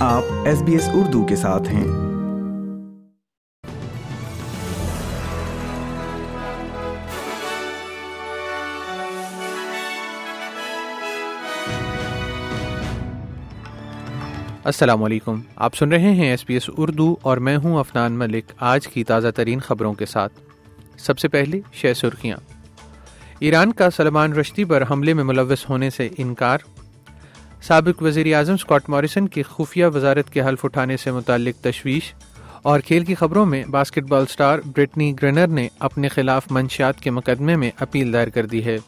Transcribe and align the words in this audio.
آپ 0.00 0.22
S 0.44 0.62
B 0.62 0.72
S 0.72 0.88
Urdu 0.92 1.26
کے 1.26 1.36
ساتھ 1.36 1.68
ہیں۔ 1.68 1.84
السلام 14.64 15.04
علیکم۔ 15.04 15.40
آپ 15.56 15.74
سن 15.74 15.88
رہے 15.88 16.14
ہیں 16.14 16.30
ایس 16.30 16.46
پی 16.46 16.54
ایس 16.54 16.70
اردو 16.76 17.16
اور 17.22 17.36
میں 17.36 17.56
ہوں 17.56 17.78
افنان 17.78 18.12
ملک۔ 18.12 18.44
آج 18.58 18.88
کی 18.88 19.04
تازہ 19.04 19.28
ترین 19.36 19.60
خبروں 19.60 19.94
کے 19.94 20.06
ساتھ۔ 20.06 20.32
سب 20.96 21.18
سے 21.18 21.28
پہلے 21.28 21.60
شہ 21.72 21.92
سرخیاں۔ 21.92 22.36
ایران 23.38 23.72
کا 23.72 23.90
سلمان 23.90 24.32
رشتی 24.32 24.64
پر 24.64 24.82
حملے 24.90 25.14
میں 25.14 25.24
ملوث 25.24 25.70
ہونے 25.70 25.90
سے 25.90 26.08
انکار۔ 26.18 26.58
سابق 27.62 28.02
وزیر 28.02 28.36
اعظم 28.36 28.52
اسکاٹ 28.52 28.88
موریسن 28.88 29.28
کی 29.28 29.42
خفیہ 29.42 29.86
وزارت 29.86 30.30
کے 30.30 30.42
حلف 30.42 30.64
اٹھانے 30.64 30.96
سے 30.96 31.10
متعلق 31.10 31.64
تشویش 31.64 32.14
اور 32.62 32.80
کھیل 32.80 33.04
کی 33.04 33.14
خبروں 33.14 33.46
میں 33.46 33.64
باسکٹ 33.64 34.02
بال 34.02 34.26
سٹار 34.26 34.58
برٹنی 34.76 35.14
گرینر 35.22 35.46
نے 35.46 35.68
اپنے 35.78 36.08
خلاف 36.08 36.42
منشیات 36.50 37.00
کے 37.00 37.10
مقدمے 37.10 37.56
میں 37.56 37.70
اپیل 37.80 38.12
دائر 38.12 38.28
کر 38.28 38.46
دی 38.46 38.64
ہے۔ 38.64 38.78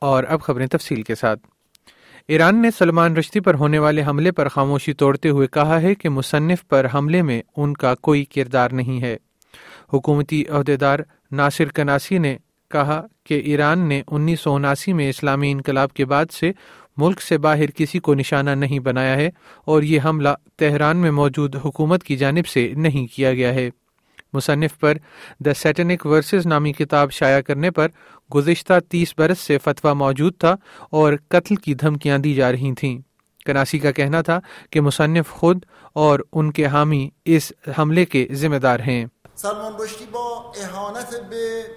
اور 0.00 0.24
اب 0.28 0.40
خبریں 0.40 0.66
تفصیل 0.66 1.02
کے 1.02 1.14
ساتھ۔ 1.14 1.40
ایران 2.28 2.62
نے 2.62 2.68
سلمان 2.78 3.16
رشتی 3.16 3.40
پر 3.40 3.54
ہونے 3.54 3.78
والے 3.78 4.02
حملے 4.06 4.32
پر 4.32 4.48
خاموشی 4.48 4.92
توڑتے 4.92 5.28
ہوئے 5.28 5.46
کہا 5.46 5.82
ہے 5.82 5.94
کہ 5.94 6.08
مصنف 6.08 6.68
پر 6.68 6.86
حملے 6.94 7.22
میں 7.22 7.42
ان 7.56 7.74
کا 7.74 7.94
کوئی 7.94 8.24
کردار 8.24 8.70
نہیں 8.70 9.02
ہے۔ 9.02 9.16
حکومتی 9.92 10.44
عہدیدار 10.48 10.98
ناصر 11.32 11.64
کناسی 11.64 12.18
نے 12.18 12.36
کہا 12.70 13.06
کہ 13.24 13.34
ایران 13.34 13.78
نے 13.78 14.02
انیس 14.06 14.40
سو 14.40 14.54
اناسی 14.54 14.92
میں 14.92 15.10
اسلامی 15.10 15.50
انقلاب 15.50 15.92
کے 15.92 16.04
بعد 16.04 16.26
سے 16.30 16.52
ملک 16.96 17.22
سے 17.22 17.38
باہر 17.38 17.70
کسی 17.70 17.98
کو 17.98 18.14
نشانہ 18.14 18.50
نہیں 18.50 18.78
بنایا 18.78 19.16
ہے 19.16 19.30
اور 19.64 19.82
یہ 19.82 20.00
حملہ 20.04 20.28
تہران 20.56 20.96
میں 20.96 21.10
موجود 21.10 21.56
حکومت 21.56 22.04
کی 22.04 22.16
جانب 22.16 22.46
سے 22.46 22.72
نہیں 22.76 23.06
کیا 23.06 23.34
گیا 23.34 23.54
ہے۔ 23.54 23.70
مصنف 24.32 24.78
پر 24.78 24.96
دا 25.40 25.54
سیٹنک 25.54 26.06
ورسز 26.06 26.46
نامی 26.46 26.72
کتاب 26.72 27.12
شائع 27.12 27.40
کرنے 27.40 27.70
پر 27.70 27.88
گزشتہ 28.34 28.72
تیس 28.88 29.14
برس 29.18 29.38
سے 29.38 29.58
فتویٰ 29.58 29.94
موجود 29.94 30.34
تھا 30.38 30.56
اور 30.90 31.12
قتل 31.28 31.56
کی 31.56 31.74
دھمکیاں 31.74 32.18
دی 32.18 32.34
جا 32.34 32.52
رہی 32.52 32.74
تھیں۔ 32.74 32.98
کناسی 33.46 33.78
کا 33.78 33.90
کہنا 33.90 34.22
تھا 34.22 34.40
کہ 34.70 34.80
مصنف 34.80 35.30
خود 35.30 35.64
اور 35.92 36.20
ان 36.32 36.52
کے 36.52 36.66
حامی 36.66 37.10
اس 37.24 37.52
حملے 37.78 38.04
کے 38.04 38.28
ذمہ 38.32 38.56
دار 38.56 38.80
ہیں۔ 38.80 39.06
سلمان 39.36 39.76
رشدی 39.78 40.06
با 40.06 40.52
احانت 40.62 41.28
به 41.30 41.70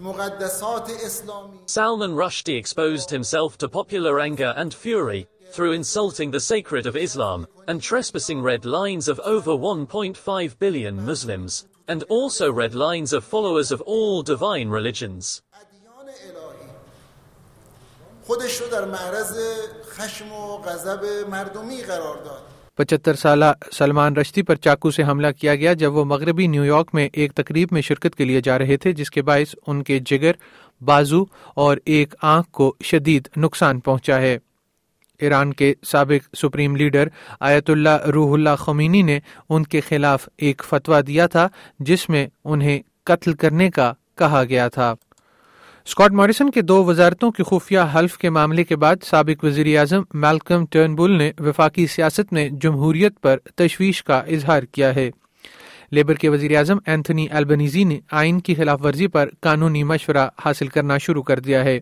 مقدسات 0.00 0.90
اسلامی 0.90 1.58
Salman 1.66 2.14
Rushdie 2.14 2.58
exposed 2.58 3.10
himself 3.10 3.56
to 3.58 3.68
popular 3.68 4.20
anger 4.20 4.52
and 4.56 4.74
fury 4.74 5.26
through 5.52 5.72
insulting 5.72 6.30
the 6.30 6.40
sacred 6.40 6.84
of 6.86 6.94
Islam 6.96 7.46
and 7.68 7.80
trespassing 7.80 8.42
red 8.42 8.64
lines 8.66 9.08
of 9.08 9.18
over 9.20 9.52
1.5 9.52 10.58
billion 10.58 11.06
Muslims, 11.06 11.66
and 11.88 12.02
also 12.16 12.52
red 12.52 12.74
lines 12.74 13.14
of 13.14 13.24
followers 13.24 13.72
of 13.72 13.80
all 13.82 14.22
divine 14.22 14.68
religions. 14.68 15.42
خودش 18.26 18.60
رو 18.60 18.68
در 18.68 18.84
معرض 18.84 19.38
خشم 19.84 20.32
و 20.32 20.58
غضب 20.58 21.28
مردمی 21.30 21.82
قرار 21.82 22.16
داد 22.16 22.53
پچہتر 22.76 23.14
سالہ 23.14 23.44
سلمان 23.72 24.16
رشتی 24.16 24.42
پر 24.42 24.54
چاقو 24.54 24.90
سے 24.90 25.02
حملہ 25.02 25.26
کیا 25.40 25.54
گیا 25.54 25.72
جب 25.72 25.94
وہ 25.94 26.04
مغربی 26.04 26.46
نیو 26.46 26.64
یارک 26.64 26.90
میں 26.92 27.08
ایک 27.12 27.32
تقریب 27.32 27.68
میں 27.70 27.82
شرکت 27.82 28.16
کے 28.16 28.24
لیے 28.24 28.40
جا 28.40 28.58
رہے 28.58 28.76
تھے، 28.76 28.92
جس 28.92 29.10
کے 29.10 29.22
باعث 29.22 29.54
ان 29.66 29.82
کے 29.82 29.98
جگر، 30.06 30.32
بازو 30.84 31.24
اور 31.54 31.76
ایک 31.84 32.14
آنکھ 32.22 32.50
کو 32.50 32.74
شدید 32.84 33.28
نقصان 33.36 33.80
پہنچا 33.80 34.18
ہے۔ 34.18 34.38
ایران 35.20 35.52
کے 35.52 35.74
سابق 35.86 36.36
سپریم 36.36 36.76
لیڈر 36.76 37.08
آیت 37.40 37.70
اللہ 37.70 38.06
روح 38.06 38.32
اللہ 38.32 38.56
خمینی 38.58 39.02
نے 39.02 39.18
ان 39.48 39.62
کے 39.62 39.80
خلاف 39.80 40.28
ایک 40.36 40.62
فتویٰ 40.68 41.00
دیا 41.06 41.26
تھا، 41.26 41.48
جس 41.78 42.08
میں 42.08 42.26
انہیں 42.44 42.82
قتل 43.04 43.32
کرنے 43.32 43.70
کا 43.70 43.92
کہا 44.18 44.44
گیا 44.44 44.68
تھا۔ 44.68 44.94
اسکاٹ 45.86 46.10
موریسن 46.10 46.50
کے 46.50 46.62
دو 46.62 46.84
وزارتوں 46.84 47.30
کی 47.30 47.42
خفیہ 47.42 47.78
حلف 47.94 48.18
کے 48.18 48.30
معاملے 48.30 48.64
کے 48.64 48.76
بعد 48.76 48.96
سابق 49.02 49.44
وزیر 49.44 49.78
اعظم 49.78 50.02
میلکم 50.14 50.66
ٹرنبل 50.66 51.18
نے 51.18 51.32
وفاقی 51.38 51.86
سیاست 51.86 52.32
میں 52.32 52.48
جمہوریت 52.48 53.20
پر 53.20 53.36
تشویش 53.54 54.04
کا 54.04 54.18
اظہار 54.18 54.62
کیا 54.62 54.94
ہے۔ 54.94 55.10
لیبر 55.90 56.14
کے 56.14 56.28
وزیر 56.28 56.56
اعظم 56.56 56.78
اینتھنی 56.86 57.26
البنیزی 57.30 57.84
نے 57.84 58.00
آئین 58.10 58.40
کی 58.40 58.54
خلاف 58.54 58.80
ورزی 58.84 59.06
پر 59.06 59.28
قانونی 59.40 59.82
مشورہ 59.82 60.28
حاصل 60.44 60.68
کرنا 60.68 60.98
شروع 60.98 61.22
کر 61.22 61.40
دیا 61.40 61.64
ہے۔ 61.64 61.80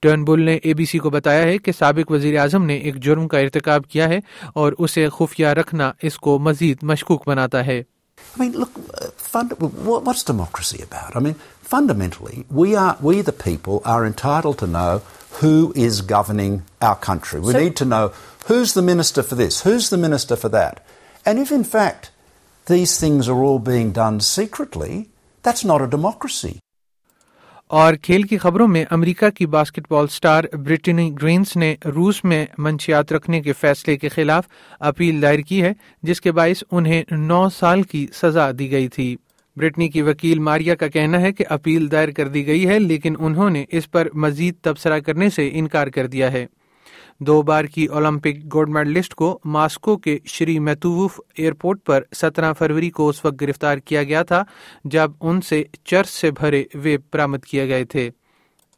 ٹرنبل 0.00 0.42
نے 0.42 0.54
اے 0.54 0.74
بی 0.74 0.84
سی 0.84 0.98
کو 0.98 1.10
بتایا 1.10 1.42
ہے 1.42 1.58
کہ 1.58 1.72
سابق 1.72 2.10
وزیر 2.10 2.38
اعظم 2.38 2.64
نے 2.64 2.74
ایک 2.74 2.96
جرم 2.96 3.28
کا 3.28 3.38
ارتکاب 3.38 3.86
کیا 3.86 4.08
ہے 4.08 4.18
اور 4.54 4.72
اسے 4.78 5.08
خفیہ 5.08 5.46
رکھنا 5.46 5.92
اس 6.02 6.18
کو 6.18 6.38
مزید 6.38 6.78
مشکوک 6.82 7.28
بناتا 7.28 7.66
ہے۔ 7.66 7.82
I 8.34 8.38
mean, 8.38 8.52
look, 8.52 8.70
uh, 8.94 9.10
fund, 9.16 9.52
what, 9.60 10.04
what's 10.04 10.22
democracy 10.22 10.82
about? 10.82 11.16
I 11.16 11.20
mean, 11.20 11.34
fundamentally, 11.62 12.44
we 12.50 12.74
are 12.76 12.96
we 13.00 13.20
the 13.22 13.32
people 13.32 13.82
are 13.84 14.06
entitled 14.06 14.58
to 14.58 14.66
know 14.66 15.02
who 15.40 15.72
is 15.76 16.00
governing 16.02 16.62
our 16.80 16.96
country. 16.96 17.40
We 17.40 17.52
So- 17.52 17.58
need 17.60 17.76
to 17.76 17.84
know 17.84 18.12
who's 18.46 18.74
the 18.74 18.82
minister 18.82 19.22
for 19.22 19.34
this, 19.34 19.62
who's 19.62 19.90
the 19.90 19.96
minister 19.98 20.36
for 20.36 20.48
that, 20.50 20.84
and 21.26 21.38
if 21.38 21.50
in 21.52 21.64
fact 21.64 22.10
these 22.66 22.98
things 23.00 23.28
are 23.28 23.42
all 23.42 23.58
being 23.58 23.90
done 23.92 24.20
secretly, 24.20 25.08
that's 25.42 25.64
not 25.64 25.82
a 25.82 25.86
democracy. 25.86 26.60
اور 27.70 27.94
کھیل 27.94 28.22
کی 28.22 28.38
خبروں 28.38 28.68
میں 28.68 28.84
امریکہ 28.90 29.30
کی 29.30 29.46
basket 29.46 29.80
بال 29.90 30.06
star 30.06 30.44
Brittney 30.52 31.10
Griner 31.22 31.56
نے 31.56 31.76
روس 31.84 32.24
میں 32.24 32.46
منشیات 32.58 33.12
رکھنے 33.12 33.40
کے 33.40 33.52
فیصلے 33.52 33.96
کے 33.96 34.08
خلاف 34.08 34.44
اپیل 34.80 35.22
دائر 35.22 35.40
کی 35.40 35.62
ہے، 35.62 35.72
جس 36.02 36.20
کے 36.20 36.32
باعث 36.32 36.64
انہیں 36.70 37.02
نو 37.10 37.48
سال 37.48 37.82
کی 37.82 38.06
سزا 38.14 38.50
دی 38.58 38.70
گئی 38.70 38.88
تھی۔ 38.88 39.16
برٹنی 39.56 39.88
کی 39.88 40.02
وکیل 40.02 40.38
ماریا 40.38 40.74
کا 40.74 40.88
کہنا 40.88 41.20
ہے 41.20 41.32
کہ 41.32 41.44
اپیل 41.48 41.90
دائر 41.90 42.08
کر 42.08 42.28
دی 42.28 42.46
گئی 42.46 42.68
ہے، 42.68 42.78
لیکن 42.78 43.14
انہوں 43.18 43.50
نے 43.50 43.64
اس 43.68 43.90
پر 43.90 44.08
مزید 44.14 44.54
تبصرہ 44.62 44.98
کرنے 44.98 45.30
سے 45.30 45.50
انکار 45.52 45.86
کر 45.86 46.06
دیا 46.06 46.32
ہے۔ 46.32 46.46
دو 47.20 47.42
بار 47.42 47.64
کی 47.64 47.86
اولمپک 47.86 48.54
گولڈ 48.54 48.68
میڈلسٹ 48.68 49.14
کو 49.14 49.38
ماسکو 49.44 49.96
کے 49.96 50.18
شری 50.24 50.58
میتووف 50.58 51.20
ایئرپورٹ 51.36 51.84
پر 51.84 52.02
سترہ 52.16 52.52
فروری 52.52 52.90
کو 52.90 53.08
اس 53.08 53.24
وقت 53.24 53.40
گرفتار 53.40 53.78
کیا 53.78 54.02
گیا 54.02 54.22
تھا، 54.22 54.42
جب 54.84 55.10
ان 55.20 55.40
سے 55.40 55.64
چرس 55.84 56.10
سے 56.10 56.30
بھرے 56.30 56.64
ویب 56.74 57.00
برامد 57.12 57.38
کیے 57.38 57.68
گئے 57.68 57.84
تھے۔ 57.84 58.10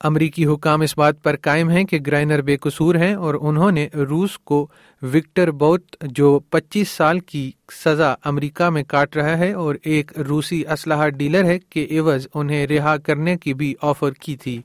امریکی 0.00 0.46
حکام 0.46 0.80
اس 0.80 0.98
بات 0.98 1.22
پر 1.22 1.36
قائم 1.36 1.70
ہیں 1.70 1.84
کہ 1.84 1.98
گرائنر 2.06 2.42
بے 2.42 2.56
قصور 2.56 2.94
ہیں 2.94 3.14
اور 3.14 3.34
انہوں 3.40 3.70
نے 3.70 3.88
روس 3.94 4.38
کو 4.38 4.66
وکٹر 5.02 5.50
بوت، 5.50 5.96
جو 6.02 6.38
پچیس 6.50 6.88
سال 6.88 7.20
کی 7.20 7.52
سزا 7.84 8.14
امریکہ 8.24 8.70
میں 8.70 8.82
کاٹ 8.82 9.16
رہا 9.16 9.38
ہے 9.38 9.52
اور 9.52 9.74
ایک 9.82 10.18
روسی 10.18 10.66
اسلحہ 10.66 11.08
ڈیلر 11.08 11.44
ہے 11.44 11.58
کے 11.58 11.86
عوض 11.90 12.26
انہیں 12.34 12.66
رہا 12.66 12.96
کرنے 12.96 13.36
کی 13.36 13.54
بھی 13.54 13.74
آفر 13.82 14.12
کی 14.12 14.36
تھی۔ 14.36 14.62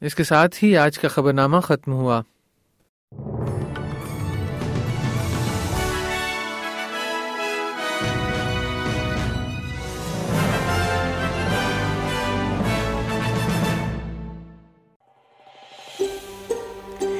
اس 0.00 0.14
کے 0.14 0.24
ساتھ 0.24 0.64
ہی 0.64 0.76
آج 0.76 0.98
کا 0.98 1.08
خبر 1.08 1.32
نامہ 1.32 1.60
ختم 1.60 1.92
ہوا۔ 1.92 2.22